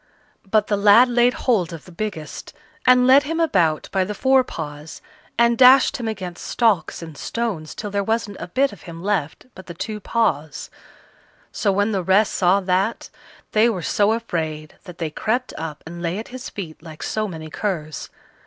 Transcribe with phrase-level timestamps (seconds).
[0.49, 2.53] But the lad laid hold of the biggest,
[2.87, 4.99] and led him about by the fore paws,
[5.37, 9.45] and dashed him against stocks and stones till there wasn't a bit of him left
[9.53, 10.71] but the two paws.
[11.51, 13.11] So when the rest saw that,
[13.51, 17.27] they were so afraid that they crept up and lay at his feet like so
[17.27, 18.09] many curs.